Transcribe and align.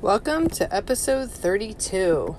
Welcome 0.00 0.48
to 0.50 0.72
episode 0.72 1.28
32. 1.28 2.36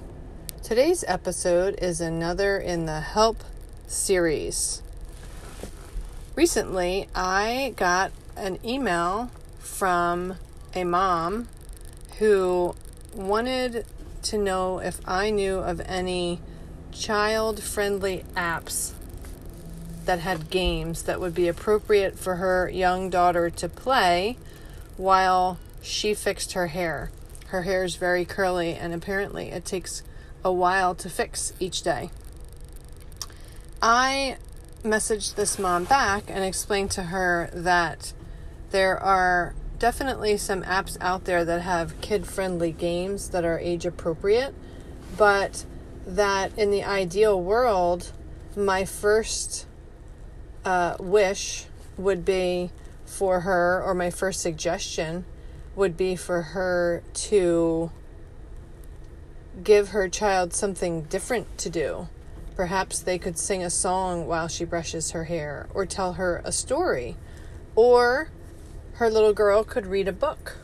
Today's 0.64 1.04
episode 1.06 1.78
is 1.82 2.00
another 2.00 2.58
in 2.58 2.86
the 2.86 3.02
Help 3.02 3.44
series. 3.86 4.82
Recently, 6.38 7.10
I 7.14 7.74
got 7.76 8.14
an 8.38 8.60
email 8.64 9.30
from 9.58 10.36
a 10.74 10.86
mom 10.86 11.50
who 12.20 12.78
wanted 13.14 13.86
to 14.24 14.38
know 14.38 14.80
if 14.80 15.02
I 15.06 15.30
knew 15.30 15.58
of 15.58 15.82
any 15.82 16.40
child 16.94 17.62
friendly 17.62 18.24
apps 18.38 18.94
that 20.06 20.20
had 20.20 20.50
games 20.50 21.04
that 21.04 21.20
would 21.20 21.36
be 21.36 21.50
appropriate 21.50 22.18
for 22.18 22.38
her 22.38 22.70
young 22.70 23.10
daughter 23.10 23.50
to 23.50 23.68
play 23.68 24.38
while 24.96 25.60
she 25.82 26.14
fixed 26.14 26.54
her 26.54 26.68
hair. 26.68 27.12
Her 27.50 27.64
hair 27.64 27.84
is 27.84 27.96
very 27.96 28.26
curly, 28.26 28.76
and 28.76 28.94
apparently 28.94 29.50
it 29.50 29.66
takes 29.66 30.04
a 30.46 30.52
while 30.52 30.94
to 30.94 31.10
fix 31.10 31.52
each 31.60 31.82
day. 31.82 32.12
I 33.82 34.38
messaged 34.84 35.34
this 35.34 35.58
mom 35.58 35.86
back 35.86 36.26
and 36.28 36.44
explained 36.44 36.92
to 36.92 37.04
her 37.04 37.50
that 37.52 38.14
there 38.70 39.00
are 39.00 39.56
definitely 39.80 40.38
some 40.38 40.62
apps 40.62 40.96
out 41.02 41.26
there 41.26 41.44
that 41.44 41.62
have 41.62 42.00
kid 42.02 42.28
friendly 42.28 42.72
games 42.72 43.30
that 43.30 43.44
are 43.44 43.58
age 43.58 43.86
appropriate, 43.86 44.54
but 45.18 45.66
that 46.06 46.56
in 46.56 46.70
the 46.70 46.84
ideal 46.84 47.42
world, 47.42 48.12
my 48.56 48.86
first 48.86 49.66
uh, 50.66 50.96
wish 51.00 51.66
would 51.98 52.24
be 52.24 52.70
for 53.06 53.40
her, 53.40 53.82
or 53.84 53.96
my 53.96 54.12
first 54.12 54.40
suggestion 54.40 55.26
would 55.80 55.98
be 55.98 56.16
for 56.16 56.42
her 56.42 57.02
to 57.14 57.92
give 59.64 59.90
her 59.90 60.08
child 60.08 60.54
something 60.54 61.04
different 61.04 61.58
to 61.58 61.70
do. 61.70 62.08
Perhaps 62.56 63.00
they 63.00 63.18
could 63.18 63.38
sing 63.40 63.64
a 63.64 63.70
song 63.70 64.28
while 64.28 64.48
she 64.48 64.66
brushes 64.66 65.12
her 65.12 65.24
hair, 65.24 65.68
or 65.74 65.86
tell 65.86 66.14
her 66.14 66.42
a 66.44 66.52
story, 66.52 67.16
or 67.76 68.30
her 68.96 69.10
little 69.10 69.34
girl 69.34 69.64
could 69.64 69.88
read 69.88 70.08
a 70.08 70.14
book. 70.14 70.58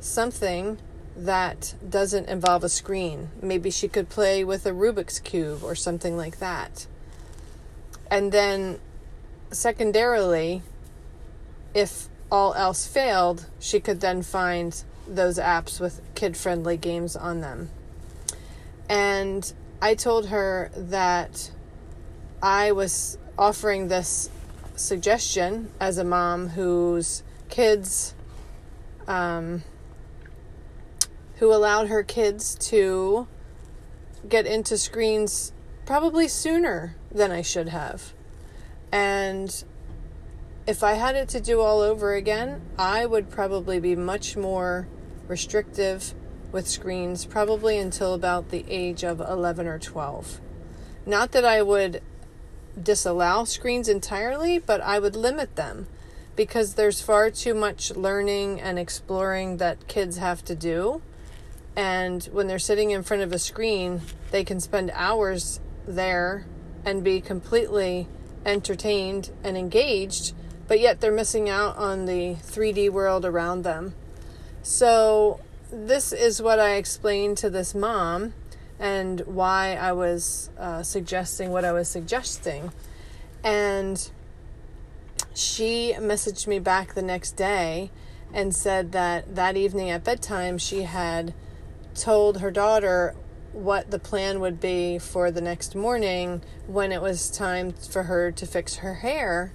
Something 0.00 0.78
that 1.16 1.74
doesn't 1.88 2.28
involve 2.28 2.64
a 2.64 2.68
screen. 2.68 3.30
Maybe 3.40 3.70
she 3.70 3.86
could 3.86 4.08
play 4.08 4.42
with 4.42 4.66
a 4.66 4.72
Rubik's 4.72 5.20
Cube 5.20 5.62
or 5.62 5.76
something 5.76 6.16
like 6.16 6.40
that. 6.40 6.88
And 8.10 8.32
then, 8.32 8.80
secondarily, 9.52 10.62
if 11.72 12.08
all 12.34 12.52
else 12.54 12.84
failed, 12.84 13.46
she 13.60 13.78
could 13.78 14.00
then 14.00 14.20
find 14.20 14.82
those 15.06 15.38
apps 15.38 15.78
with 15.78 16.00
kid 16.16 16.36
friendly 16.36 16.76
games 16.76 17.14
on 17.14 17.40
them. 17.40 17.70
And 18.88 19.52
I 19.80 19.94
told 19.94 20.26
her 20.30 20.68
that 20.74 21.52
I 22.42 22.72
was 22.72 23.18
offering 23.38 23.86
this 23.86 24.30
suggestion 24.74 25.70
as 25.78 25.96
a 25.96 26.02
mom 26.02 26.48
whose 26.48 27.22
kids, 27.50 28.16
um, 29.06 29.62
who 31.36 31.54
allowed 31.54 31.86
her 31.86 32.02
kids 32.02 32.56
to 32.56 33.28
get 34.28 34.44
into 34.44 34.76
screens 34.76 35.52
probably 35.86 36.26
sooner 36.26 36.96
than 37.12 37.30
I 37.30 37.42
should 37.42 37.68
have. 37.68 38.12
And 38.90 39.64
if 40.66 40.82
I 40.82 40.94
had 40.94 41.14
it 41.14 41.28
to 41.30 41.40
do 41.40 41.60
all 41.60 41.80
over 41.80 42.14
again, 42.14 42.62
I 42.78 43.04
would 43.04 43.30
probably 43.30 43.80
be 43.80 43.94
much 43.94 44.36
more 44.36 44.88
restrictive 45.28 46.14
with 46.52 46.68
screens, 46.68 47.26
probably 47.26 47.76
until 47.76 48.14
about 48.14 48.50
the 48.50 48.64
age 48.68 49.04
of 49.04 49.20
11 49.20 49.66
or 49.66 49.78
12. 49.78 50.40
Not 51.04 51.32
that 51.32 51.44
I 51.44 51.60
would 51.60 52.00
disallow 52.80 53.44
screens 53.44 53.88
entirely, 53.88 54.58
but 54.58 54.80
I 54.80 54.98
would 54.98 55.16
limit 55.16 55.56
them 55.56 55.86
because 56.34 56.74
there's 56.74 57.00
far 57.00 57.30
too 57.30 57.54
much 57.54 57.94
learning 57.94 58.60
and 58.60 58.78
exploring 58.78 59.58
that 59.58 59.86
kids 59.86 60.16
have 60.16 60.44
to 60.44 60.54
do. 60.54 61.02
And 61.76 62.24
when 62.32 62.46
they're 62.46 62.58
sitting 62.58 62.90
in 62.90 63.02
front 63.02 63.22
of 63.22 63.32
a 63.32 63.38
screen, 63.38 64.00
they 64.30 64.44
can 64.44 64.60
spend 64.60 64.90
hours 64.94 65.60
there 65.86 66.46
and 66.84 67.04
be 67.04 67.20
completely 67.20 68.08
entertained 68.46 69.30
and 69.42 69.56
engaged 69.56 70.32
but 70.66 70.80
yet 70.80 71.00
they're 71.00 71.12
missing 71.12 71.48
out 71.48 71.76
on 71.76 72.06
the 72.06 72.36
3D 72.36 72.90
world 72.90 73.24
around 73.24 73.62
them. 73.62 73.94
So, 74.62 75.40
this 75.70 76.12
is 76.12 76.40
what 76.40 76.58
I 76.60 76.74
explained 76.74 77.36
to 77.38 77.50
this 77.50 77.74
mom 77.74 78.32
and 78.78 79.20
why 79.20 79.74
I 79.74 79.92
was 79.92 80.50
uh, 80.58 80.82
suggesting 80.82 81.50
what 81.50 81.64
I 81.64 81.72
was 81.72 81.88
suggesting. 81.88 82.72
And 83.42 84.10
she 85.34 85.94
messaged 85.98 86.46
me 86.46 86.58
back 86.58 86.94
the 86.94 87.02
next 87.02 87.32
day 87.32 87.90
and 88.32 88.54
said 88.54 88.92
that 88.92 89.34
that 89.34 89.56
evening 89.56 89.90
at 89.90 90.04
bedtime 90.04 90.58
she 90.58 90.82
had 90.82 91.34
told 91.94 92.40
her 92.40 92.50
daughter 92.50 93.14
what 93.52 93.90
the 93.90 93.98
plan 93.98 94.40
would 94.40 94.60
be 94.60 94.98
for 94.98 95.30
the 95.30 95.40
next 95.40 95.76
morning 95.76 96.42
when 96.66 96.90
it 96.90 97.00
was 97.00 97.30
time 97.30 97.72
for 97.72 98.04
her 98.04 98.32
to 98.32 98.46
fix 98.46 98.76
her 98.76 98.94
hair 98.94 99.52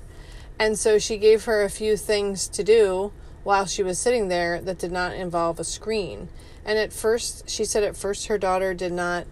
and 0.59 0.77
so 0.77 0.99
she 0.99 1.17
gave 1.17 1.45
her 1.45 1.63
a 1.63 1.69
few 1.69 1.95
things 1.95 2.47
to 2.49 2.63
do 2.63 3.13
while 3.43 3.65
she 3.65 3.81
was 3.81 3.97
sitting 3.97 4.27
there 4.27 4.59
that 4.61 4.77
did 4.77 4.91
not 4.91 5.13
involve 5.13 5.59
a 5.59 5.63
screen. 5.63 6.27
And 6.65 6.77
at 6.77 6.91
first, 6.91 7.49
she 7.49 7.63
said 7.63 7.83
at 7.83 7.95
first 7.95 8.27
her 8.27 8.37
daughter 8.37 8.73
did 8.73 8.91
not 8.91 9.25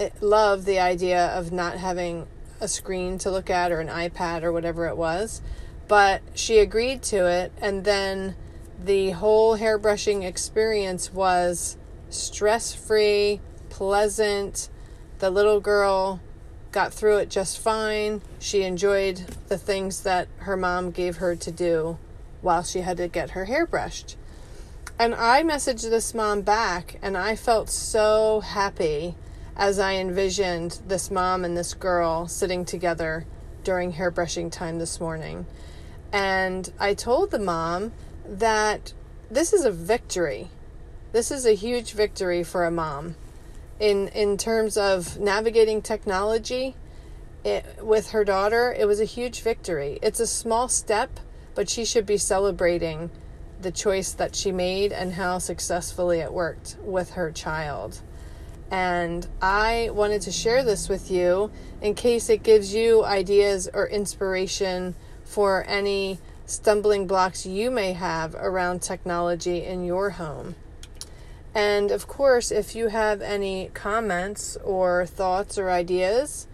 eh, 0.00 0.08
love 0.22 0.64
the 0.64 0.78
idea 0.78 1.26
of 1.28 1.52
not 1.52 1.76
having 1.76 2.26
a 2.60 2.66
screen 2.66 3.18
to 3.18 3.30
look 3.30 3.50
at 3.50 3.70
or 3.70 3.80
an 3.80 3.88
iPad 3.88 4.42
or 4.42 4.52
whatever 4.52 4.86
it 4.86 4.96
was. 4.96 5.42
But 5.86 6.22
she 6.34 6.58
agreed 6.58 7.02
to 7.04 7.26
it. 7.26 7.52
And 7.60 7.84
then 7.84 8.34
the 8.82 9.10
whole 9.10 9.58
hairbrushing 9.58 10.24
experience 10.24 11.12
was 11.12 11.76
stress 12.08 12.74
free, 12.74 13.40
pleasant. 13.68 14.70
The 15.18 15.30
little 15.30 15.60
girl 15.60 16.20
got 16.72 16.92
through 16.92 17.18
it 17.18 17.30
just 17.30 17.58
fine. 17.58 18.22
She 18.38 18.62
enjoyed 18.62 19.16
the 19.48 19.58
things 19.58 20.02
that 20.02 20.28
her 20.38 20.56
mom 20.56 20.90
gave 20.90 21.16
her 21.16 21.34
to 21.36 21.50
do 21.50 21.98
while 22.42 22.62
she 22.62 22.80
had 22.80 22.96
to 22.98 23.08
get 23.08 23.30
her 23.30 23.46
hair 23.46 23.66
brushed. 23.66 24.16
And 24.98 25.14
I 25.14 25.42
messaged 25.42 25.88
this 25.88 26.14
mom 26.14 26.42
back, 26.42 26.98
and 27.00 27.16
I 27.16 27.34
felt 27.34 27.70
so 27.70 28.40
happy 28.40 29.14
as 29.56 29.78
I 29.78 29.94
envisioned 29.94 30.80
this 30.86 31.10
mom 31.10 31.44
and 31.44 31.56
this 31.56 31.74
girl 31.74 32.28
sitting 32.28 32.64
together 32.64 33.24
during 33.64 33.94
hairbrushing 33.94 34.52
time 34.52 34.78
this 34.78 35.00
morning. 35.00 35.46
And 36.12 36.72
I 36.78 36.94
told 36.94 37.30
the 37.30 37.38
mom 37.38 37.92
that 38.26 38.92
this 39.30 39.52
is 39.52 39.64
a 39.64 39.70
victory. 39.70 40.50
This 41.12 41.30
is 41.30 41.46
a 41.46 41.54
huge 41.54 41.92
victory 41.92 42.42
for 42.42 42.64
a 42.64 42.70
mom 42.70 43.16
in 43.80 44.08
in 44.08 44.36
terms 44.36 44.76
of 44.76 45.18
navigating 45.18 45.82
technology 45.82 46.76
it, 47.42 47.64
with 47.82 48.10
her 48.10 48.22
daughter, 48.22 48.74
it 48.78 48.86
was 48.86 49.00
a 49.00 49.04
huge 49.04 49.40
victory. 49.40 49.98
It's 50.02 50.20
a 50.20 50.26
small 50.26 50.68
step, 50.68 51.18
but 51.54 51.68
she 51.68 51.84
should 51.84 52.06
be 52.06 52.18
celebrating 52.18 53.10
the 53.60 53.70
choice 53.70 54.12
that 54.12 54.36
she 54.36 54.52
made 54.52 54.92
and 54.92 55.14
how 55.14 55.38
successfully 55.38 56.20
it 56.20 56.32
worked 56.32 56.76
with 56.82 57.10
her 57.12 57.32
child. 57.32 58.00
And 58.70 59.26
I 59.42 59.90
wanted 59.92 60.22
to 60.22 60.32
share 60.32 60.62
this 60.62 60.88
with 60.88 61.10
you 61.10 61.50
in 61.80 61.94
case 61.94 62.28
it 62.28 62.42
gives 62.42 62.74
you 62.74 63.04
ideas 63.04 63.68
or 63.72 63.88
inspiration 63.88 64.94
for 65.24 65.64
any 65.66 66.18
stumbling 66.46 67.06
blocks 67.06 67.46
you 67.46 67.70
may 67.70 67.92
have 67.92 68.34
around 68.34 68.82
technology 68.82 69.64
in 69.64 69.84
your 69.84 70.10
home. 70.10 70.54
And 71.54 71.90
of 71.90 72.06
course, 72.06 72.52
if 72.52 72.76
you 72.76 72.88
have 72.88 73.20
any 73.20 73.70
comments 73.74 74.56
or 74.64 75.04
thoughts 75.06 75.58
or 75.58 75.70
ideas 75.70 76.46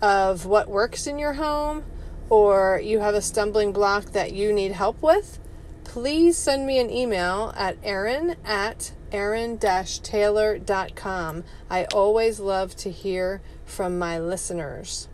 of 0.00 0.46
what 0.46 0.68
works 0.68 1.06
in 1.06 1.18
your 1.18 1.34
home, 1.34 1.84
or 2.30 2.80
you 2.82 3.00
have 3.00 3.14
a 3.14 3.20
stumbling 3.20 3.72
block 3.72 4.06
that 4.12 4.32
you 4.32 4.50
need 4.52 4.72
help 4.72 5.02
with, 5.02 5.38
please 5.84 6.38
send 6.38 6.66
me 6.66 6.78
an 6.78 6.88
email 6.88 7.52
at 7.56 7.76
erin 7.82 8.36
at 8.44 8.92
erin-taylor.com. 9.12 11.44
I 11.68 11.84
always 11.86 12.38
love 12.38 12.76
to 12.76 12.90
hear 12.90 13.42
from 13.64 13.98
my 13.98 14.16
listeners. 14.18 15.08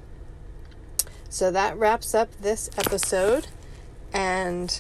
So 1.30 1.50
that 1.50 1.78
wraps 1.78 2.14
up 2.14 2.28
this 2.40 2.68
episode, 2.76 3.46
and 4.12 4.78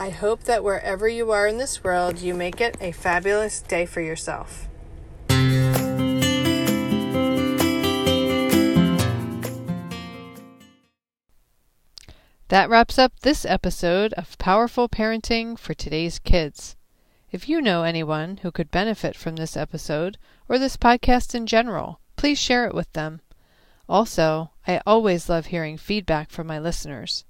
I 0.00 0.10
hope 0.10 0.44
that 0.44 0.62
wherever 0.62 1.08
you 1.08 1.32
are 1.32 1.48
in 1.48 1.58
this 1.58 1.82
world, 1.82 2.20
you 2.20 2.32
make 2.32 2.60
it 2.60 2.76
a 2.80 2.92
fabulous 2.92 3.60
day 3.60 3.84
for 3.84 4.00
yourself. 4.00 4.68
That 12.48 12.70
wraps 12.70 12.96
up 12.96 13.20
this 13.20 13.44
episode 13.44 14.12
of 14.12 14.38
Powerful 14.38 14.88
Parenting 14.88 15.58
for 15.58 15.74
Today's 15.74 16.20
Kids. 16.20 16.76
If 17.32 17.48
you 17.48 17.60
know 17.60 17.82
anyone 17.82 18.38
who 18.38 18.52
could 18.52 18.70
benefit 18.70 19.16
from 19.16 19.34
this 19.34 19.56
episode 19.56 20.16
or 20.48 20.58
this 20.58 20.76
podcast 20.76 21.34
in 21.34 21.46
general, 21.46 22.00
please 22.16 22.38
share 22.38 22.66
it 22.66 22.74
with 22.74 22.90
them. 22.92 23.20
Also, 23.88 24.52
I 24.66 24.80
always 24.86 25.28
love 25.28 25.46
hearing 25.46 25.76
feedback 25.76 26.30
from 26.30 26.46
my 26.46 26.58
listeners. 26.60 27.24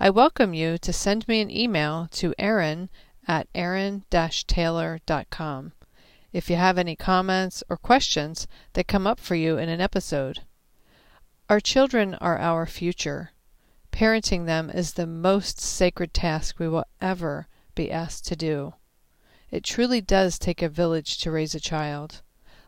I 0.00 0.10
welcome 0.10 0.54
you 0.54 0.76
to 0.78 0.92
send 0.92 1.28
me 1.28 1.40
an 1.40 1.52
email 1.52 2.08
to 2.12 2.34
erin 2.36 2.88
at 3.28 3.46
erin-taylor.com 3.54 5.72
if 6.32 6.50
you 6.50 6.56
have 6.56 6.78
any 6.78 6.96
comments 6.96 7.62
or 7.68 7.76
questions 7.76 8.48
that 8.72 8.88
come 8.88 9.06
up 9.06 9.20
for 9.20 9.36
you 9.36 9.56
in 9.56 9.68
an 9.68 9.80
episode. 9.80 10.40
Our 11.48 11.60
children 11.60 12.16
are 12.16 12.38
our 12.38 12.66
future. 12.66 13.30
Parenting 13.92 14.46
them 14.46 14.68
is 14.68 14.94
the 14.94 15.06
most 15.06 15.60
sacred 15.60 16.12
task 16.12 16.58
we 16.58 16.68
will 16.68 16.86
ever 17.00 17.46
be 17.76 17.92
asked 17.92 18.26
to 18.26 18.34
do. 18.34 18.74
It 19.52 19.62
truly 19.62 20.00
does 20.00 20.40
take 20.40 20.60
a 20.60 20.68
village 20.68 21.18
to 21.18 21.30
raise 21.30 21.54
a 21.54 21.60
child. 21.60 22.20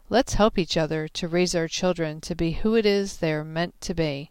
Let's 0.09 0.35
help 0.35 0.61
each 0.61 0.77
other 0.77 1.09
to 1.09 1.27
raise 1.27 1.57
our 1.57 1.67
children 1.67 2.21
to 2.21 2.37
be 2.37 2.53
who 2.53 2.77
it 2.77 2.87
is 2.87 3.17
they 3.17 3.33
are 3.33 3.43
meant 3.43 3.81
to 3.81 3.95
be. 3.95 4.31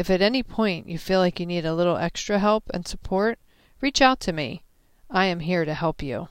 If 0.00 0.08
at 0.08 0.22
any 0.22 0.42
point 0.42 0.88
you 0.88 0.96
feel 0.96 1.20
like 1.20 1.38
you 1.38 1.44
need 1.44 1.66
a 1.66 1.74
little 1.74 1.98
extra 1.98 2.38
help 2.38 2.70
and 2.72 2.88
support, 2.88 3.38
reach 3.82 4.00
out 4.00 4.18
to 4.20 4.32
me. 4.32 4.62
I 5.10 5.26
am 5.26 5.40
here 5.40 5.66
to 5.66 5.74
help 5.74 6.02
you. 6.02 6.30